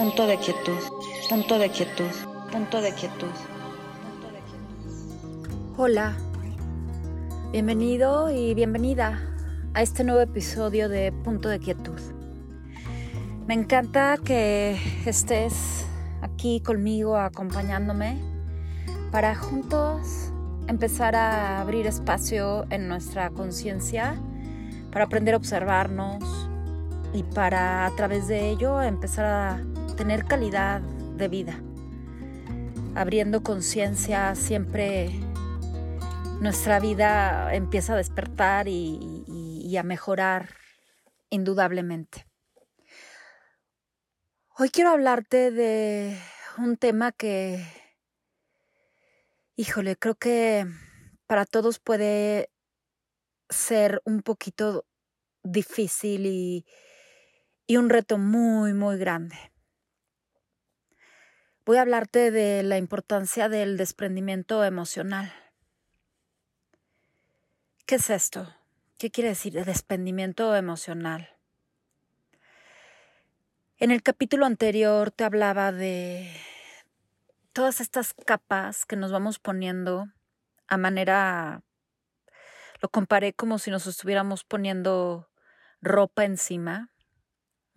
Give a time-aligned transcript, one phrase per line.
[0.00, 0.78] punto de quietud,
[1.28, 2.10] punto de quietud,
[2.50, 3.28] punto de quietud.
[5.76, 6.16] Hola,
[7.52, 9.20] bienvenido y bienvenida
[9.74, 12.00] a este nuevo episodio de Punto de Quietud.
[13.46, 15.84] Me encanta que estés
[16.22, 18.16] aquí conmigo acompañándome
[19.12, 20.32] para juntos
[20.66, 24.18] empezar a abrir espacio en nuestra conciencia,
[24.92, 26.24] para aprender a observarnos
[27.12, 29.69] y para a través de ello empezar a
[30.00, 31.60] tener calidad de vida.
[32.94, 35.10] Abriendo conciencia siempre
[36.40, 40.54] nuestra vida empieza a despertar y, a mejorar
[41.28, 42.26] indudablemente.
[44.56, 46.18] Hoy quiero hablarte de
[46.56, 47.62] un tema que
[49.54, 50.64] Híjole, creo que
[51.26, 52.50] para todos puede
[53.50, 54.86] ser un poquito
[55.42, 59.49] difícil y un reto muy, muy grande.
[61.70, 65.32] Voy a hablarte de la importancia del desprendimiento emocional.
[67.86, 68.52] ¿Qué es esto?
[68.98, 71.28] ¿Qué quiere decir desprendimiento emocional?
[73.78, 76.28] En el capítulo anterior te hablaba de
[77.52, 80.08] todas estas capas que nos vamos poniendo
[80.66, 81.62] a manera,
[82.82, 85.30] lo comparé como si nos estuviéramos poniendo
[85.80, 86.90] ropa encima,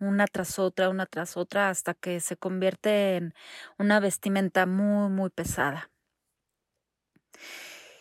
[0.08, 3.34] una tras otra, una tras otra, hasta que se convierte en
[3.78, 5.90] una vestimenta muy, muy pesada.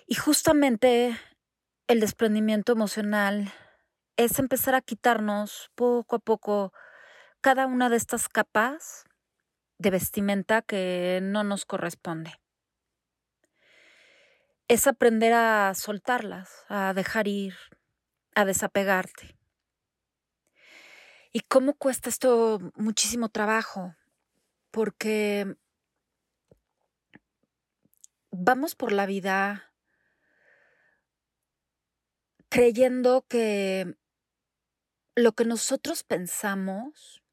[0.08, 1.18] Y justamente
[1.88, 3.52] el desprendimiento emocional
[4.18, 6.74] es empezar a quitarnos poco a poco
[7.42, 9.06] cada una de estas capas
[9.80, 12.40] de vestimenta que no nos corresponde.
[14.68, 17.56] Es aprender a soltarlas, a dejar ir,
[18.36, 19.36] a desapegarte.
[21.36, 23.96] ¿Y cómo cuesta esto muchísimo trabajo?
[24.70, 25.56] Porque
[28.30, 29.74] vamos por la vida
[32.50, 33.98] creyendo que
[35.16, 37.24] lo que nosotros pensamos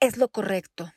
[0.00, 0.94] es lo correcto.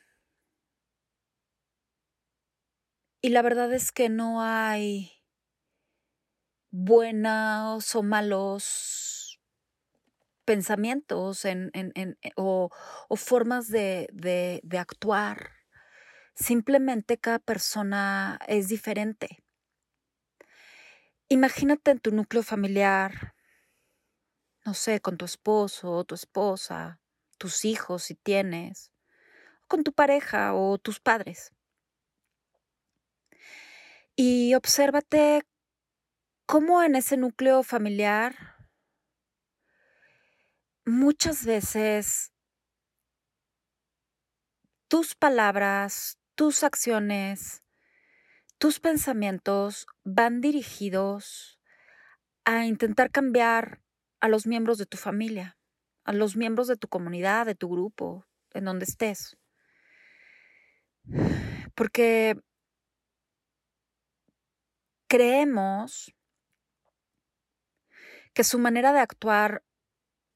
[3.20, 5.12] Y la verdad es que no hay
[6.70, 9.07] buenos o malos
[10.48, 11.70] pensamientos en,
[12.36, 12.70] o,
[13.16, 14.08] formas de,
[14.62, 15.50] de actuar.
[16.34, 19.44] Simplemente cada persona es diferente.
[21.28, 23.34] Imagínate en tu núcleo familiar,
[24.64, 26.98] no sé, con tu esposo o tu esposa,
[27.36, 28.90] tus hijos si tienes,
[29.66, 31.52] con tu pareja o tus padres.
[34.16, 35.42] Y obsérvate
[36.46, 38.57] cómo en ese núcleo familiar
[40.88, 42.32] muchas veces
[44.88, 47.62] tus palabras, tus acciones,
[48.58, 51.60] tus pensamientos van dirigidos
[52.44, 53.82] a intentar cambiar
[54.20, 55.58] a los miembros de tu familia,
[56.04, 59.36] a los miembros de tu comunidad, de tu grupo, en donde estés.
[61.74, 62.34] Porque
[65.06, 66.14] creemos
[68.32, 69.62] que su manera de actuar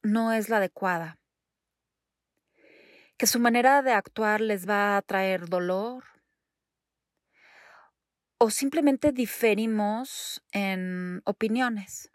[0.03, 1.19] no es la adecuada,
[3.17, 6.05] que su manera de actuar les va a traer dolor
[8.39, 12.11] o simplemente diferimos en opiniones.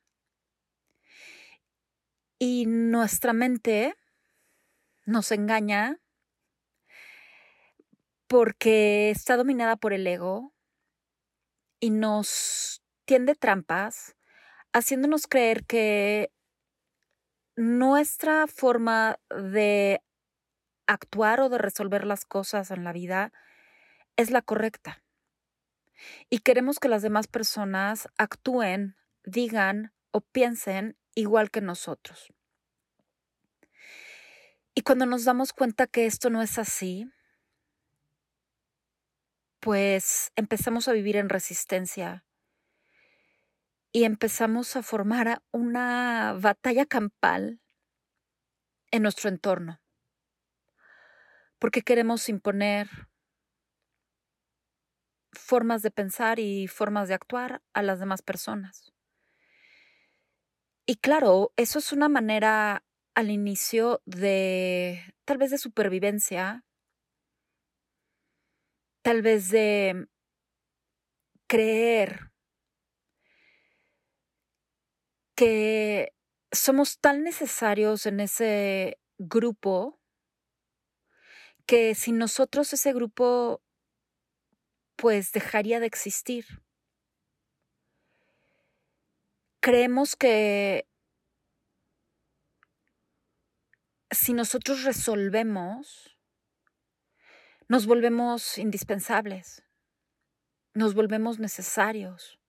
[2.40, 3.96] Y nuestra mente
[5.06, 6.00] nos engaña
[8.28, 10.54] porque está dominada por el ego
[11.80, 14.18] y nos tiende trampas,
[14.74, 16.30] haciéndonos creer que
[17.58, 20.02] nuestra forma de
[20.86, 23.34] actuar o de resolver las cosas en la vida
[24.16, 25.04] es la correcta.
[26.30, 28.96] Y queremos que las demás personas actúen,
[29.26, 32.32] digan o piensen igual que nosotros.
[34.76, 37.12] Y cuando nos damos cuenta que esto no es así,
[39.60, 42.27] pues empezamos a vivir en resistencia
[43.98, 47.60] y empezamos a formar una batalla campal
[48.92, 49.82] en nuestro entorno,
[51.58, 52.88] porque queremos imponer
[55.34, 58.94] formas de pensar y formas de actuar a las demás personas.
[60.86, 62.86] Y claro, eso es una manera
[63.16, 66.64] al inicio de tal vez de supervivencia,
[69.02, 70.08] tal vez de
[71.48, 72.27] creer
[75.38, 76.16] que
[76.52, 80.00] somos tan necesarios en ese grupo
[81.68, 83.62] que sin nosotros ese grupo
[84.96, 86.64] pues dejaría de existir.
[89.60, 90.88] Creemos que
[94.10, 96.18] si nosotros resolvemos,
[97.68, 99.62] nos volvemos indispensables,
[100.74, 102.40] nos volvemos necesarios.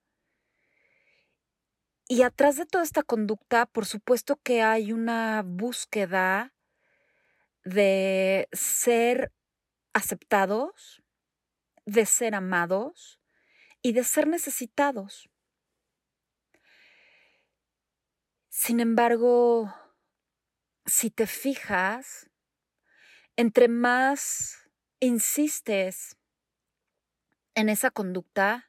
[2.11, 6.55] Y atrás de toda esta conducta, por supuesto que hay una búsqueda
[7.65, 9.31] de ser
[9.93, 11.03] aceptados,
[11.85, 13.21] de ser amados
[13.83, 15.29] y de ser necesitados.
[18.49, 19.75] Sin embargo,
[20.87, 22.31] si te fijas,
[23.37, 26.17] entre más insistes
[27.55, 28.68] en esa conducta,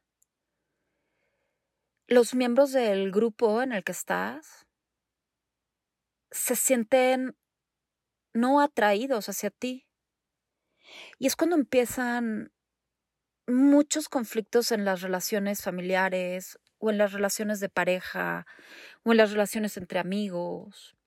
[2.10, 4.66] los miembros del grupo en el que estás
[6.32, 7.38] se sienten
[8.34, 9.88] no atraídos hacia ti.
[11.20, 12.52] Y es cuando empiezan
[13.46, 18.48] muchos conflictos en las relaciones familiares o en las relaciones de pareja
[19.04, 20.98] o en las relaciones entre amigos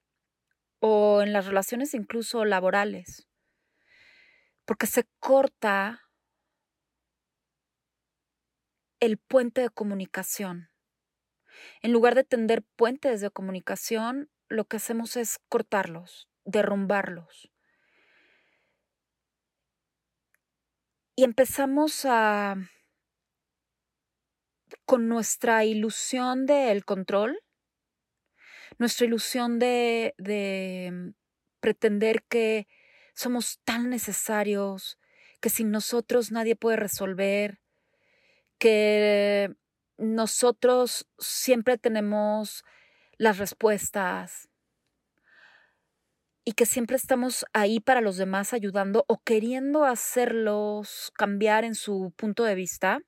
[0.79, 3.27] o en las relaciones incluso laborales.
[4.65, 6.09] Porque se corta
[9.01, 10.72] el puente de comunicación.
[11.83, 17.51] En lugar de tender puentes de comunicación, lo que hacemos es cortarlos, derrumbarlos.
[21.15, 22.57] Y empezamos a,
[24.85, 27.39] con nuestra ilusión del control,
[28.79, 31.15] nuestra ilusión de, de
[31.61, 32.67] pretender que
[33.15, 34.99] somos tan necesarios,
[35.41, 37.61] que sin nosotros nadie puede resolver,
[38.59, 39.55] que
[40.03, 42.65] nosotros siempre tenemos
[43.19, 44.49] las respuestas,
[46.45, 52.13] y que siempre estamos ahí para los demás ayudando o queriendo hacerlos cambiar en su
[52.17, 53.01] punto de vista,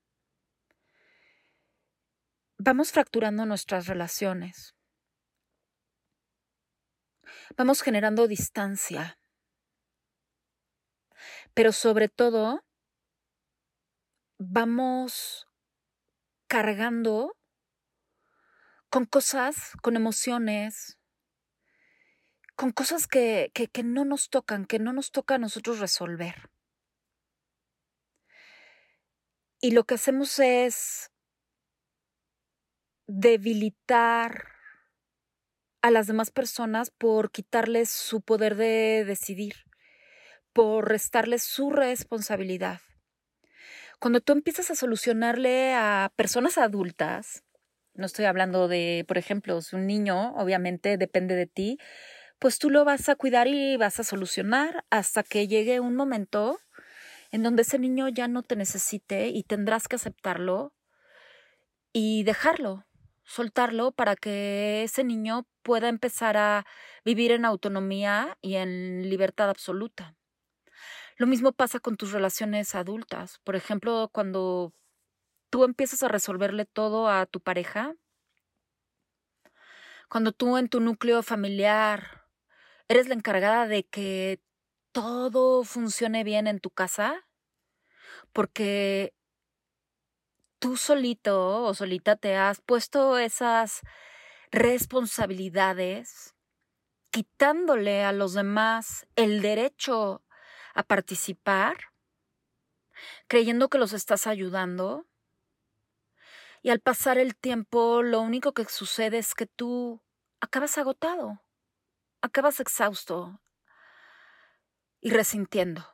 [2.58, 4.74] vamos fracturando nuestras relaciones.
[7.56, 9.18] Vamos generando distancia.
[11.54, 12.64] Pero sobre todo,
[14.38, 15.48] vamos
[16.46, 17.36] cargando
[18.90, 20.98] con cosas, con emociones,
[22.56, 26.50] con cosas que, que, no nos tocan, que no nos toca a nosotros resolver.
[29.60, 31.10] Y lo que hacemos es
[33.06, 34.48] debilitar
[35.82, 39.56] a las demás personas por quitarles su poder de decidir,
[40.52, 42.80] por restarles su responsabilidad.
[44.00, 47.42] Cuando tú empiezas a solucionarle a personas adultas,
[47.94, 51.78] no estoy hablando de, por ejemplo, si un niño, obviamente depende de ti,
[52.38, 56.58] pues tú lo vas a cuidar y vas a solucionar hasta que llegue un momento
[57.30, 60.72] en donde ese niño ya no te necesite y tendrás que aceptarlo
[61.92, 62.84] y dejarlo,
[63.24, 66.66] soltarlo para que ese niño pueda empezar a
[67.04, 70.16] vivir en autonomía y en libertad absoluta.
[71.16, 73.40] Lo mismo pasa con tus relaciones adultas.
[73.44, 74.72] Por ejemplo, cuando
[75.50, 77.94] tú empiezas a resolverle todo a tu pareja,
[80.08, 82.24] cuando tú en tu núcleo familiar
[82.88, 84.42] ¿Eres la encargada de que
[84.92, 87.26] todo funcione bien en tu casa?
[88.32, 89.14] Porque
[90.58, 93.80] tú solito o solita te has puesto esas
[94.50, 96.34] responsabilidades,
[97.10, 100.22] quitándole a los demás el derecho
[100.74, 101.76] a participar,
[103.26, 105.06] creyendo que los estás ayudando.
[106.62, 110.02] Y al pasar el tiempo, lo único que sucede es que tú
[110.40, 111.44] acabas agotado
[112.24, 113.38] acabas exhausto
[115.02, 115.86] y resintiendo.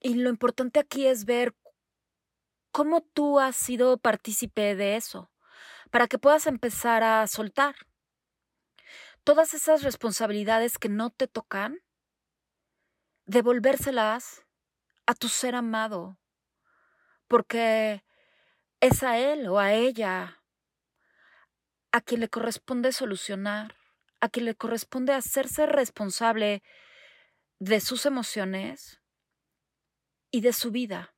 [0.00, 1.56] Y lo importante aquí es ver
[2.70, 5.32] cómo tú has sido partícipe de eso,
[5.90, 7.74] para que puedas empezar a soltar
[9.24, 11.80] todas esas responsabilidades que no te tocan,
[13.28, 14.46] devolvérselas
[15.06, 16.18] a tu ser amado,
[17.28, 18.02] porque
[18.80, 20.42] es a él o a ella
[21.92, 23.76] a quien le corresponde solucionar,
[24.20, 26.62] a quien le corresponde hacerse responsable
[27.58, 29.00] de sus emociones
[30.30, 31.14] y de su vida.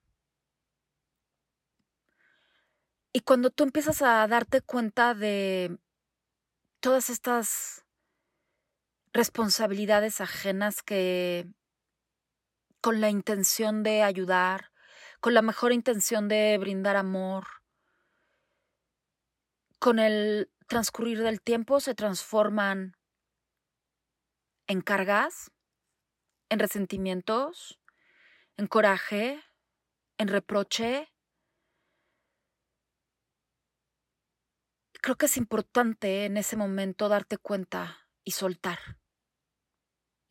[3.12, 5.79] Y cuando tú empiezas a darte cuenta de
[6.81, 7.85] todas estas
[9.12, 11.49] responsabilidades ajenas que
[12.81, 14.73] con la intención de ayudar,
[15.21, 17.47] con la mejor intención de brindar amor,
[19.79, 22.97] con el transcurrir del tiempo se transforman
[24.69, 25.51] en cargas,
[26.49, 27.81] en resentimientos,
[28.57, 29.43] en coraje,
[30.19, 31.09] en reproche.
[35.03, 39.00] Creo que es importante en ese momento darte cuenta y soltar.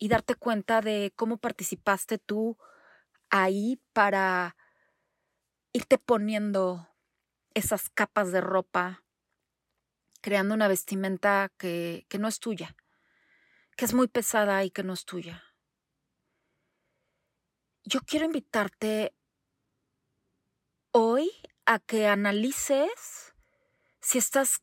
[0.02, 2.56] Y darte cuenta de cómo participaste tú
[3.28, 4.56] ahí para
[5.72, 6.88] irte poniendo
[7.54, 9.04] esas capas de ropa,
[10.22, 12.74] creando una vestimenta que, que no es tuya,
[13.76, 15.44] que es muy pesada y que no es tuya.
[17.84, 19.14] Yo quiero invitarte
[20.92, 21.30] hoy
[21.66, 23.34] a que analices
[24.00, 24.62] si estás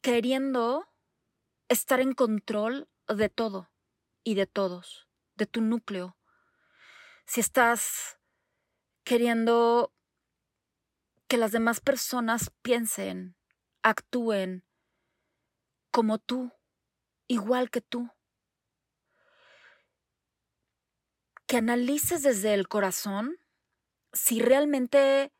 [0.00, 0.88] queriendo
[1.68, 3.71] estar en control de todo
[4.24, 6.16] y de todos, de tu núcleo.
[7.26, 8.18] Si estás
[9.04, 9.92] queriendo
[11.28, 13.36] que las demás personas piensen,
[13.82, 14.64] actúen
[15.90, 16.52] como tú,
[17.26, 18.10] igual que tú.
[21.46, 23.38] Que analices desde el corazón
[24.12, 25.32] si realmente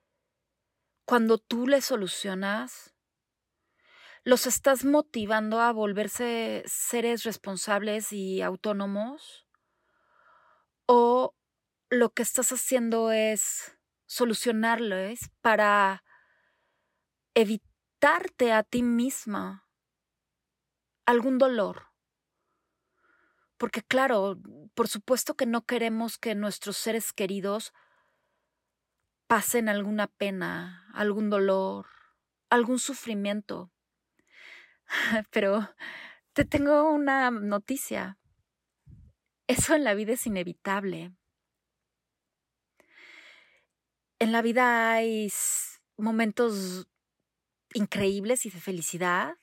[1.05, 2.92] cuando tú le solucionas,
[4.25, 9.47] los estás motivando a volverse seres responsables y autónomos
[10.87, 11.35] o
[11.91, 13.77] lo que estás haciendo es
[14.07, 16.05] solucionarles para
[17.35, 19.67] evitarte a ti misma
[21.07, 21.89] algún dolor.
[23.57, 24.39] Porque claro,
[24.75, 27.73] por supuesto que no queremos que nuestros seres queridos
[29.27, 31.87] pasen alguna pena, algún dolor,
[32.51, 33.73] algún sufrimiento.
[35.31, 35.69] Pero
[36.33, 38.19] te tengo una noticia.
[39.47, 41.13] Eso en la vida es inevitable
[44.23, 45.33] en la vida hay
[45.97, 46.87] momentos
[47.75, 49.35] increíbles y de felicidad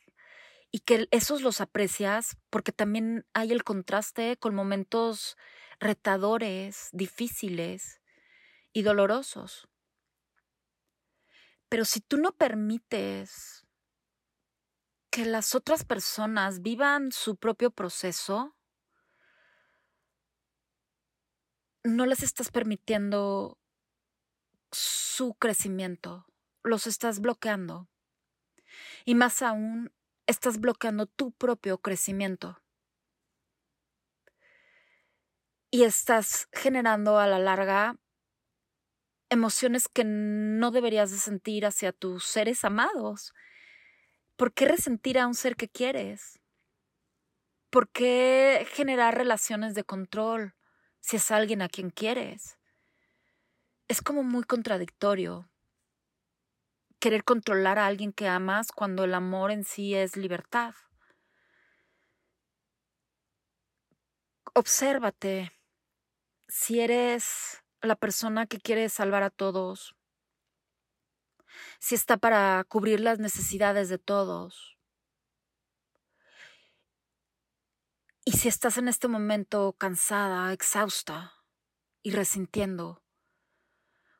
[0.72, 5.36] y que esos los aprecias porque también hay el contraste con momentos
[5.82, 8.00] retadores, difíciles
[8.72, 9.68] y dolorosos.
[11.68, 13.68] Pero si tú no permites
[15.10, 18.56] que las otras personas vivan su propio proceso,
[21.84, 23.58] no les estás permitiendo
[24.72, 26.26] su crecimiento,
[26.64, 27.90] los estás bloqueando.
[29.06, 29.92] Y más aún,
[30.28, 32.62] estás bloqueando tu propio crecimiento.
[35.72, 37.96] Y estás generando a la larga
[39.30, 43.34] emociones que no deberías de sentir hacia tus seres amados.
[44.40, 46.40] ¿Por qué resentir a un ser que quieres?
[47.70, 50.56] ¿Por qué generar relaciones de control
[51.00, 52.60] si es alguien a quien quieres?
[53.90, 55.50] es como muy contradictorio
[57.00, 60.76] querer controlar a alguien que amas cuando el amor en sí es libertad.
[64.54, 65.52] Obsérvate
[66.48, 69.96] si eres la persona que quiere salvar a todos,
[71.80, 74.78] si está para cubrir las necesidades de todos.
[78.26, 81.34] Y si estás en este momento cansada, exhausta
[82.04, 83.04] y resintiendo,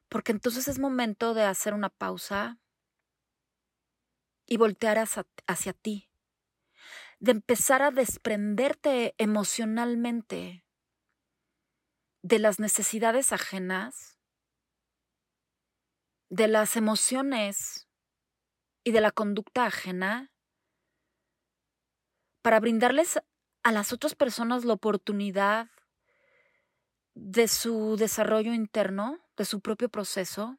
[0.10, 2.60] porque entonces es momento de hacer una pausa
[4.46, 6.10] y voltear hacia, ti,
[7.20, 10.66] de empezar a desprenderte emocionalmente
[12.24, 14.19] de las necesidades ajenas,
[16.30, 17.88] de las emociones
[18.84, 20.32] y de la conducta ajena,
[22.42, 23.20] para brindarles
[23.64, 25.68] a las otras personas la oportunidad
[27.14, 30.58] de su desarrollo interno de su propio proceso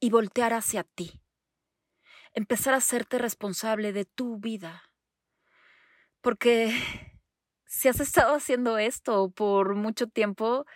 [0.00, 1.20] y voltear hacia ti.
[2.32, 4.84] Empezar a hacerte responsable de tu vida.
[6.20, 6.70] Porque
[7.66, 10.66] si has estado haciendo esto por mucho tiempo,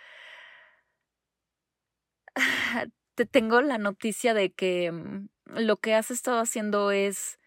[3.15, 7.39] te tengo la noticia de que mm, lo que has estado haciendo es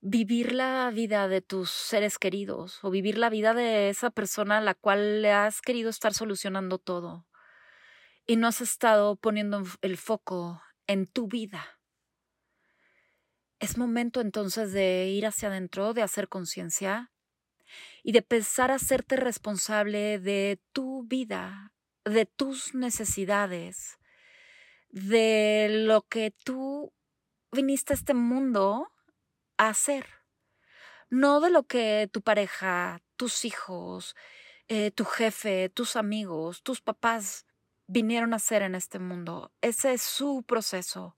[0.00, 4.60] vivir la vida de tus seres queridos o vivir la vida de esa persona a
[4.60, 7.26] la cual le has querido estar solucionando todo
[8.26, 11.78] y no has estado poniendo el foco en tu vida.
[13.60, 17.12] Es momento entonces de ir hacia adentro, de hacer conciencia
[18.02, 21.72] y de empezar a hacerte responsable de tu vida,
[22.04, 23.98] de tus necesidades,
[24.92, 26.92] de lo que tú
[27.50, 28.92] viniste a este mundo
[29.58, 30.06] a hacer.
[31.10, 34.14] No de lo que tu pareja, tus hijos,
[34.68, 37.46] eh, tu jefe, tus amigos, tus papás
[37.86, 39.52] vinieron a hacer en este mundo.
[39.60, 41.16] Ese es su proceso.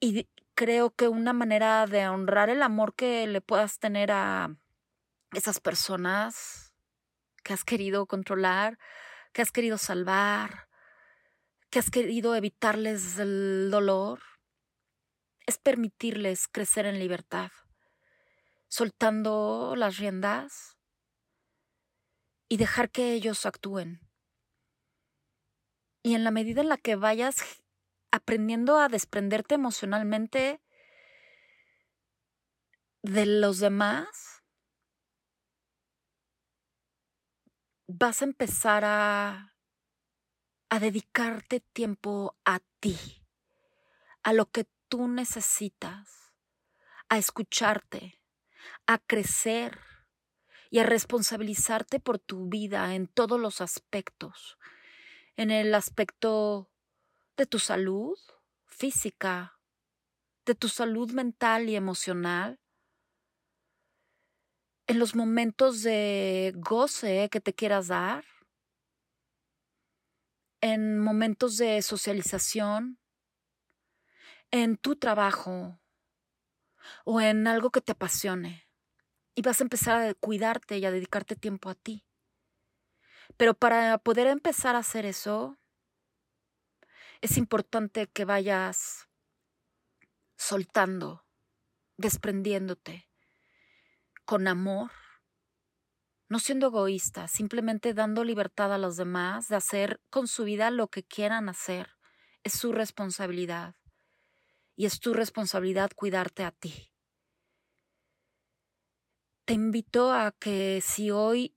[0.00, 4.56] Y creo que una manera de honrar el amor que le puedas tener a,
[5.32, 6.74] esas personas
[7.42, 8.78] que has querido controlar,
[9.32, 10.65] que has querido salvar,
[11.76, 14.22] que has querido evitarles el dolor,
[15.44, 17.52] es permitirles crecer en libertad,
[18.66, 20.78] soltando las riendas
[22.48, 24.00] y dejar que ellos actúen.
[26.02, 27.44] Y en la medida en la que vayas
[28.10, 30.62] aprendiendo a desprenderte emocionalmente
[33.02, 34.42] de los demás,
[37.86, 39.55] vas a empezar a,
[40.68, 42.98] a dedicarte tiempo a ti,
[44.22, 46.32] a lo que tú necesitas,
[47.08, 48.20] a escucharte,
[48.86, 49.78] a crecer
[50.70, 54.58] y a responsabilizarte por tu vida en todos los aspectos,
[55.36, 56.70] en el aspecto
[57.36, 58.18] de tu salud
[58.64, 59.60] física,
[60.44, 62.60] de tu salud mental y emocional,
[64.88, 68.24] en los momentos de goce que te quieras dar,
[70.72, 72.98] en momentos de socialización,
[74.50, 75.80] en tu trabajo
[77.04, 78.68] o en algo que te apasione.
[79.34, 82.04] Y vas a empezar a cuidarte y a dedicarte tiempo a ti.
[83.36, 85.58] Pero para poder empezar a hacer eso,
[87.20, 89.08] es importante que vayas
[90.36, 91.26] soltando,
[91.96, 93.08] desprendiéndote,
[94.24, 94.90] con amor,
[96.28, 100.88] no siendo egoísta, simplemente dando libertad a los demás de hacer con su vida lo
[100.88, 101.96] que quieran hacer.
[102.42, 103.76] Es su responsabilidad.
[104.74, 106.90] Y es tu responsabilidad cuidarte a ti.
[109.44, 111.56] Te invito a que si hoy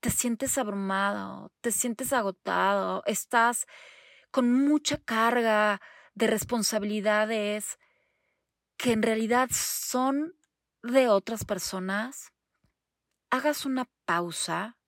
[0.00, 3.66] te sientes abrumado, te sientes agotado, estás
[4.30, 5.80] con mucha carga
[6.14, 7.78] de responsabilidades
[8.76, 10.38] que en realidad son
[10.82, 12.32] de otras personas,
[13.30, 14.78] hagas una pausa,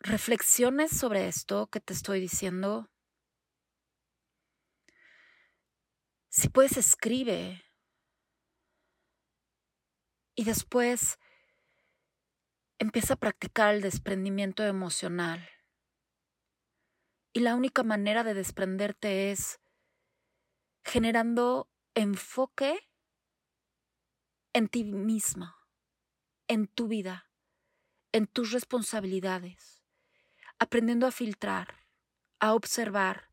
[0.00, 2.90] reflexiones sobre esto que te estoy diciendo.
[6.28, 7.64] Si puedes, escribe.
[10.34, 11.18] Y después
[12.78, 15.48] empieza a practicar el desprendimiento emocional.
[17.32, 19.60] Y la única manera de desprenderte es
[20.84, 22.78] generando enfoque
[24.52, 25.56] en ti misma,
[26.48, 27.30] en tu vida,
[28.12, 29.82] en tus responsabilidades,
[30.58, 31.86] aprendiendo a filtrar,
[32.38, 33.30] a observar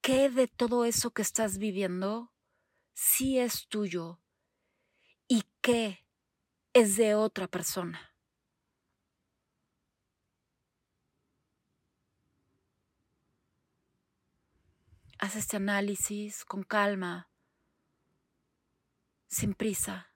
[0.00, 2.32] qué de todo eso que estás viviendo
[2.94, 4.20] sí es tuyo
[5.28, 6.06] y qué
[6.72, 8.14] es de otra persona.
[15.18, 17.30] Haz este análisis con calma
[19.28, 20.12] sin prisa,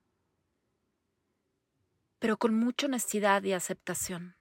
[2.20, 4.36] pero con mucha honestidad y aceptación.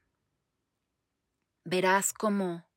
[1.64, 2.68] Verás cómo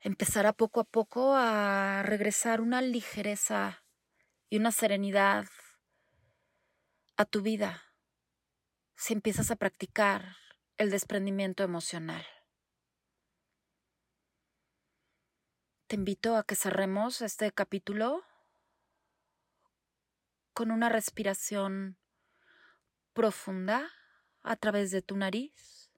[0.00, 3.84] empezará poco a poco a regresar una ligereza
[4.48, 5.46] y una serenidad
[7.16, 7.82] a tu vida
[8.94, 10.36] si empiezas a practicar
[10.76, 12.24] el desprendimiento emocional.
[15.88, 18.22] Te invito a que cerremos este capítulo
[20.52, 21.97] con una respiración
[23.18, 23.90] profunda
[24.44, 25.90] a través de tu nariz.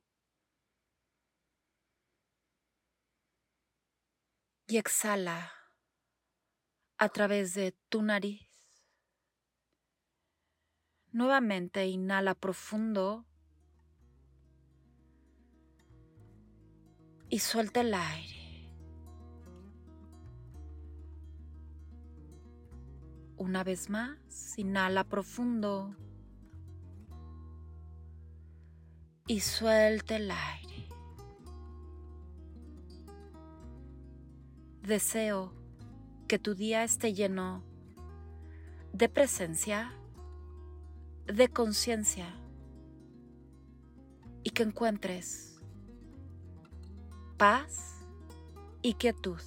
[4.67, 5.53] Y exhala
[6.97, 8.49] a través de tu nariz.
[11.13, 13.27] Nuevamente inhala profundo
[17.29, 18.73] y suelta el aire.
[23.37, 25.95] Una vez más, inhala profundo
[29.31, 30.89] y suelta el aire.
[34.83, 35.53] Deseo
[36.27, 37.63] que tu día esté lleno
[38.93, 39.93] de presencia,
[41.27, 42.27] de conciencia
[44.43, 45.61] y que encuentres
[47.37, 48.01] paz
[48.83, 49.41] y quietud.